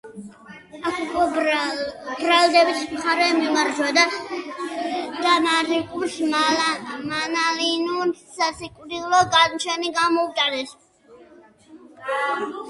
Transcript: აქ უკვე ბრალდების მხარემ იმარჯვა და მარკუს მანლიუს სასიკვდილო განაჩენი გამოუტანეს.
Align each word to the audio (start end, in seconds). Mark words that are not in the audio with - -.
აქ 0.91 0.95
უკვე 1.23 1.41
ბრალდების 2.21 2.79
მხარემ 2.93 3.41
იმარჯვა 3.49 3.89
და 5.27 5.35
მარკუს 5.45 6.17
მანლიუს 6.33 8.25
სასიკვდილო 8.39 9.21
განაჩენი 9.39 9.93
გამოუტანეს. 10.01 10.75